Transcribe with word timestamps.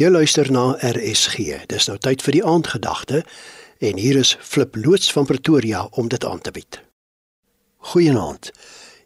Jy 0.00 0.08
luister 0.08 0.48
na 0.48 0.78
RSG. 0.80 1.66
Dis 1.68 1.84
nou 1.90 1.98
tyd 2.00 2.22
vir 2.24 2.38
die 2.38 2.44
aandgedagte 2.48 3.18
en 3.84 3.98
hier 4.00 4.16
is 4.16 4.30
Flip 4.40 4.78
loods 4.80 5.10
van 5.12 5.26
Pretoria 5.28 5.82
om 6.00 6.08
dit 6.08 6.24
aan 6.24 6.40
te 6.40 6.52
bied. 6.56 6.78
Goeienaand. 7.92 8.48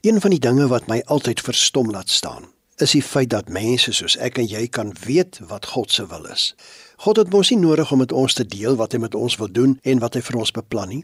Een 0.06 0.20
van 0.22 0.30
die 0.30 0.38
dinge 0.38 0.68
wat 0.70 0.86
my 0.86 1.00
altyd 1.10 1.42
verstom 1.42 1.90
laat 1.90 2.14
staan, 2.14 2.46
is 2.78 2.94
die 2.94 3.02
feit 3.02 3.32
dat 3.34 3.50
mense 3.50 3.90
soos 3.90 4.14
ek 4.22 4.38
en 4.38 4.46
jy 4.46 4.68
kan 4.70 4.94
weet 5.02 5.40
wat 5.50 5.66
God 5.74 5.90
se 5.90 6.06
wil 6.14 6.30
is. 6.30 6.52
God 7.02 7.18
het 7.24 7.34
mos 7.34 7.50
nie 7.50 7.58
nodig 7.58 7.90
om 7.90 7.98
met 7.98 8.14
ons 8.14 8.38
te 8.38 8.46
deel 8.46 8.78
wat 8.78 8.94
hy 8.94 9.02
met 9.02 9.18
ons 9.18 9.34
wil 9.42 9.50
doen 9.50 9.74
en 9.82 9.98
wat 9.98 10.14
hy 10.14 10.22
vir 10.22 10.38
ons 10.46 10.54
beplan 10.54 10.94
nie. 10.94 11.02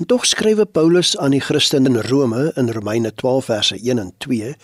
En 0.00 0.08
tog 0.08 0.24
skrywe 0.24 0.64
Paulus 0.64 1.18
aan 1.20 1.36
die 1.36 1.44
Christene 1.44 1.92
in 1.92 2.00
Rome 2.08 2.48
in 2.56 2.72
Romeine 2.72 3.12
12 3.12 3.52
verse 3.52 3.76
1 3.76 3.98
en 3.98 4.14
2: 4.24 4.56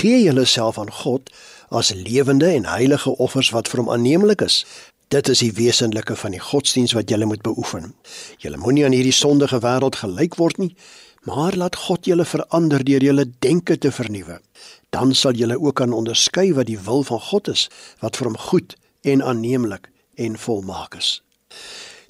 "Gee 0.00 0.22
julleself 0.22 0.78
aan 0.78 0.92
God 1.04 1.28
as 1.70 1.92
lewende 1.94 2.46
en 2.50 2.66
heilige 2.66 3.16
offers 3.16 3.50
wat 3.54 3.68
vir 3.70 3.84
hom 3.84 3.90
aanneemlik 3.94 4.42
is. 4.42 4.64
Dit 5.10 5.28
is 5.28 5.42
die 5.42 5.52
wesenlike 5.54 6.16
van 6.18 6.34
die 6.34 6.42
godsdiens 6.42 6.94
wat 6.94 7.10
jy 7.10 7.24
moet 7.24 7.42
beoefen. 7.46 7.94
Jy 8.42 8.54
moenie 8.58 8.84
aan 8.86 8.94
hierdie 8.94 9.14
sondige 9.14 9.58
wêreld 9.62 9.98
gelyk 10.02 10.36
word 10.38 10.58
nie, 10.58 10.74
maar 11.26 11.56
laat 11.56 11.76
God 11.76 12.06
julle 12.06 12.24
verander 12.24 12.84
deur 12.84 13.02
julle 13.02 13.26
denke 13.38 13.78
te 13.78 13.90
vernuwe. 13.90 14.40
Dan 14.90 15.14
sal 15.14 15.38
julle 15.38 15.58
ook 15.58 15.78
kan 15.82 15.94
onderskei 15.94 16.50
wat 16.54 16.66
die 16.66 16.78
wil 16.78 17.02
van 17.06 17.20
God 17.30 17.48
is, 17.48 17.68
wat 18.02 18.18
vir 18.18 18.30
hom 18.30 18.38
goed 18.50 18.76
en 19.02 19.22
aanneemlik 19.22 19.90
en 20.14 20.38
volmaak 20.38 20.94
is. 20.98 21.20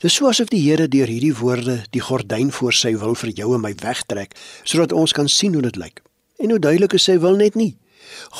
Dis 0.00 0.14
so 0.16 0.28
asof 0.28 0.48
die 0.48 0.62
Here 0.64 0.88
deur 0.88 1.10
hierdie 1.12 1.34
woorde 1.36 1.82
die 1.92 2.00
gordyn 2.00 2.48
voor 2.56 2.72
sy 2.72 2.94
wil 2.96 3.12
vir 3.20 3.34
jou 3.36 3.52
en 3.54 3.60
my 3.60 3.74
wegtrek, 3.82 4.32
sodat 4.64 4.96
ons 4.96 5.12
kan 5.12 5.28
sien 5.28 5.52
hoe 5.52 5.64
dit 5.66 5.76
lyk. 5.76 6.00
En 6.40 6.50
hoe 6.50 6.58
duidelik 6.60 6.96
is 6.96 7.04
sy 7.04 7.18
wil 7.20 7.36
net 7.36 7.58
nie. 7.60 7.74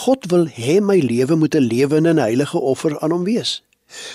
God 0.04 0.30
wil 0.30 0.46
hê 0.46 0.80
my 0.80 0.98
lewe 0.98 1.36
moet 1.36 1.54
'n 1.54 1.66
lewende 1.72 2.08
en 2.08 2.18
heilige 2.18 2.58
offer 2.58 3.00
aan 3.00 3.10
hom 3.10 3.24
wees. 3.24 3.62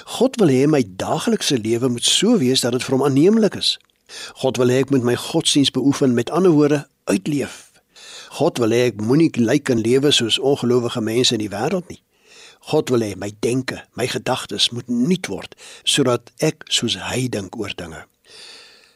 God 0.06 0.36
wil 0.40 0.48
hê 0.48 0.68
my 0.68 0.84
daaglikse 0.88 1.58
lewe 1.60 1.88
moet 1.90 2.06
so 2.06 2.38
wees 2.38 2.62
dat 2.62 2.72
dit 2.72 2.84
vir 2.84 2.96
hom 2.96 3.04
aanneemlik 3.04 3.56
is. 3.56 3.78
God 4.42 4.58
wil 4.58 4.70
hê 4.70 4.84
ek 4.84 4.90
moet 4.90 5.04
my 5.04 5.16
godsdiens 5.16 5.72
beoefen, 5.72 6.14
met 6.14 6.30
ander 6.30 6.52
woorde, 6.52 6.88
uitleef. 7.04 7.72
God 8.30 8.58
wil 8.58 8.70
hê 8.70 8.88
ek 8.92 9.02
moenie 9.02 9.32
lyk 9.40 9.70
en 9.70 9.82
lewe 9.82 10.12
soos 10.12 10.40
ongelowige 10.40 11.02
mense 11.02 11.34
in 11.34 11.44
die 11.44 11.52
wêreld 11.52 11.88
nie. 11.90 12.02
God 12.72 12.90
wil 12.90 13.04
hê 13.06 13.14
my 13.16 13.32
denke, 13.46 13.84
my 13.94 14.08
gedagtes 14.10 14.72
moet 14.74 14.88
nuut 14.90 15.28
word 15.30 15.56
sodat 15.84 16.32
ek 16.42 16.66
soos 16.74 16.98
hy 17.12 17.28
dink 17.30 17.58
oor 17.60 17.74
dinge. 17.78 18.06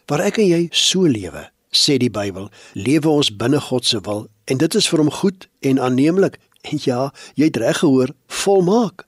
Waar 0.10 0.26
ek 0.26 0.40
en 0.42 0.50
jy 0.50 0.62
so 0.74 1.06
lewe, 1.06 1.46
sê 1.72 1.98
die 1.98 2.10
Bybel, 2.10 2.50
lewe 2.74 3.10
ons 3.10 3.32
binne 3.36 3.60
God 3.60 3.86
se 3.86 4.00
wil 4.06 4.28
en 4.46 4.58
dit 4.58 4.76
is 4.76 4.88
vir 4.90 5.00
hom 5.00 5.12
goed 5.12 5.50
en 5.62 5.80
aanneemlik 5.80 6.40
En 6.62 6.80
ja, 6.84 7.12
jy 7.36 7.48
het 7.50 7.58
reg 7.58 7.80
gehoor, 7.84 8.12
volmaak. 8.28 9.06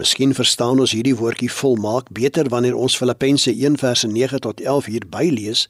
Miskien 0.00 0.32
verstaan 0.32 0.80
ons 0.80 0.94
hierdie 0.96 1.16
woordjie 1.16 1.50
volmaak 1.52 2.08
beter 2.16 2.48
wanneer 2.48 2.76
ons 2.78 2.96
Filippense 2.96 3.52
1:9 3.52 4.38
tot 4.40 4.60
11 4.60 4.84
hier 4.84 5.06
bylees. 5.06 5.68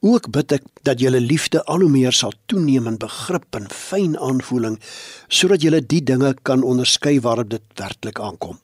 Ook 0.00 0.30
bid 0.30 0.52
ek 0.52 0.64
dat 0.82 1.00
julle 1.00 1.20
liefde 1.20 1.64
al 1.64 1.80
hoe 1.80 1.88
meer 1.88 2.12
sal 2.12 2.34
toeneem 2.46 2.86
in 2.86 2.98
begrip 2.98 3.56
en 3.56 3.70
fyn 3.70 4.18
aanvoeling 4.18 4.80
sodat 5.28 5.62
julle 5.62 5.80
die 5.86 6.02
dinge 6.02 6.34
kan 6.42 6.62
onderskei 6.62 7.20
waarop 7.20 7.48
dit 7.50 7.62
werklik 7.74 8.20
aankom. 8.20 8.60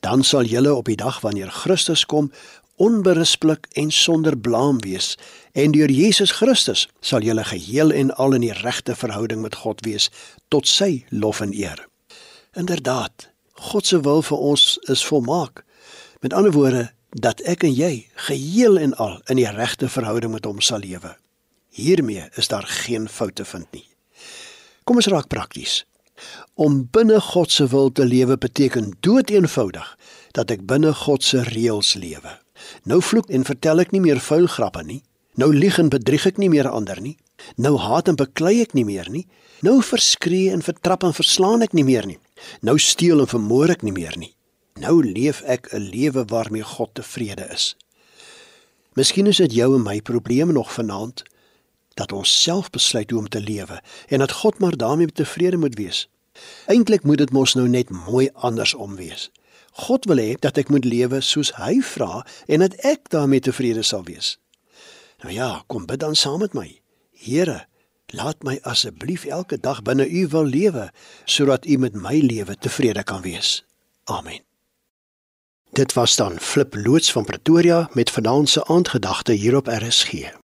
Dan 0.00 0.24
sal 0.24 0.44
julle 0.44 0.74
op 0.74 0.86
die 0.86 0.96
dag 0.96 1.20
wanneer 1.20 1.50
Christus 1.50 2.06
kom 2.06 2.30
onberispelik 2.76 3.66
en 3.72 3.90
sonder 3.90 4.36
blaam 4.38 4.80
wees 4.84 5.14
en 5.52 5.72
deur 5.72 5.90
Jesus 5.90 6.30
Christus 6.38 6.86
sal 7.00 7.24
julle 7.24 7.44
geheel 7.44 7.92
en 7.92 8.12
al 8.14 8.36
in 8.36 8.44
die 8.44 8.52
regte 8.52 8.94
verhouding 8.94 9.40
met 9.42 9.54
God 9.62 9.80
wees 9.86 10.10
tot 10.48 10.68
sy 10.68 11.06
lof 11.10 11.40
en 11.40 11.54
eer. 11.56 11.80
Inderdaad, 12.56 13.30
God 13.52 13.86
se 13.86 14.00
wil 14.00 14.22
vir 14.22 14.38
ons 14.38 14.76
is 14.92 15.04
volmaak. 15.04 15.64
Met 16.20 16.32
ander 16.32 16.52
woorde 16.52 16.90
dat 17.10 17.40
ek 17.48 17.64
en 17.64 17.72
jy 17.72 18.06
geheel 18.28 18.78
en 18.78 18.94
al 19.00 19.20
in 19.32 19.40
die 19.40 19.50
regte 19.50 19.88
verhouding 19.88 20.32
met 20.32 20.44
hom 20.44 20.60
sal 20.60 20.84
lewe. 20.84 21.16
Hiermee 21.76 22.28
is 22.36 22.48
daar 22.48 22.66
geen 22.84 23.08
foute 23.08 23.44
vind 23.44 23.68
nie. 23.72 23.86
Kom 24.84 24.96
ons 25.00 25.08
raak 25.12 25.28
prakties. 25.32 25.84
Om 26.54 26.86
binne 26.92 27.20
God 27.20 27.52
se 27.52 27.66
wil 27.68 27.92
te 27.92 28.04
lewe 28.04 28.38
beteken 28.40 28.94
doeteenvoudig 29.00 29.88
dat 30.36 30.52
ek 30.52 30.64
binne 30.68 30.94
God 31.04 31.24
se 31.24 31.44
reëls 31.44 31.94
lewe. 32.00 32.36
Nou 32.84 33.02
vloek 33.02 33.30
en 33.30 33.44
vertel 33.44 33.80
ek 33.80 33.92
nie 33.92 34.00
meer 34.00 34.20
vuil 34.20 34.46
grappe 34.46 34.82
nie. 34.84 35.02
Nou 35.36 35.52
lieg 35.54 35.78
en 35.78 35.88
bedrieg 35.92 36.26
ek 36.26 36.38
nie 36.40 36.48
meer 36.48 36.68
ander 36.68 37.00
nie. 37.00 37.16
Nou 37.56 37.76
haat 37.78 38.08
en 38.08 38.16
beklei 38.16 38.60
ek 38.64 38.72
nie 38.74 38.84
meer 38.84 39.10
nie. 39.12 39.26
Nou 39.60 39.82
verskree 39.84 40.50
en 40.52 40.64
vertrap 40.64 41.04
en 41.04 41.16
verslaan 41.16 41.62
ek 41.62 41.76
nie 41.76 41.84
meer 41.84 42.06
nie. 42.06 42.18
Nou 42.60 42.78
steel 42.78 43.20
en 43.20 43.28
vermoor 43.28 43.72
ek 43.76 43.84
nie 43.84 43.92
meer 43.92 44.16
nie. 44.16 44.32
Nou 44.80 45.00
leef 45.04 45.42
ek 45.42 45.72
'n 45.72 45.88
lewe 45.92 46.24
waarmee 46.24 46.62
God 46.62 46.94
tevrede 46.94 47.48
is. 47.52 47.76
Miskien 48.94 49.26
is 49.26 49.36
dit 49.36 49.52
jou 49.52 49.74
en 49.74 49.82
my 49.82 50.00
probleem 50.00 50.52
nog 50.52 50.72
vanaand 50.72 51.22
dat 51.94 52.12
ons 52.12 52.42
self 52.42 52.70
besluit 52.70 53.10
hoe 53.10 53.20
om 53.20 53.28
te 53.28 53.40
lewe 53.40 53.82
en 54.08 54.18
dat 54.18 54.32
God 54.32 54.58
maar 54.58 54.76
daarmee 54.76 55.12
tevrede 55.12 55.56
moet 55.56 55.74
wees. 55.74 56.08
Eintlik 56.66 57.02
moet 57.02 57.18
dit 57.18 57.32
mos 57.32 57.54
nou 57.54 57.68
net 57.68 57.90
mooi 57.90 58.28
andersom 58.34 58.96
wees. 58.96 59.30
God 59.76 60.06
wil 60.08 60.20
hê 60.22 60.34
dat 60.40 60.56
ek 60.56 60.70
moet 60.72 60.88
lewe 60.88 61.20
soos 61.20 61.52
hy 61.60 61.78
vra 61.84 62.22
en 62.48 62.64
dat 62.64 62.76
ek 62.88 63.10
daarmee 63.12 63.44
tevrede 63.44 63.84
sal 63.84 64.06
wees. 64.08 64.36
Nou 65.24 65.34
ja, 65.34 65.50
kom 65.68 65.84
bid 65.88 66.00
dan 66.00 66.16
saam 66.16 66.40
met 66.40 66.56
my. 66.56 66.68
Here, 67.12 67.66
laat 68.16 68.44
my 68.44 68.56
asseblief 68.62 69.24
elke 69.28 69.60
dag 69.60 69.82
binne 69.84 70.08
U 70.08 70.26
wil 70.32 70.48
lewe 70.48 70.88
sodat 71.24 71.66
U 71.66 71.76
met 71.76 71.96
my 71.96 72.20
lewe 72.24 72.56
tevrede 72.56 73.04
kan 73.04 73.20
wees. 73.24 73.64
Amen. 74.04 74.40
Dit 75.76 75.92
was 75.92 76.16
dan 76.16 76.40
Flip 76.40 76.74
loods 76.74 77.12
van 77.12 77.24
Pretoria 77.24 77.88
met 77.92 78.10
vanaand 78.10 78.48
se 78.48 78.64
aandgedagte 78.64 79.32
hier 79.32 79.56
op 79.56 79.66
RSG. 79.66 80.36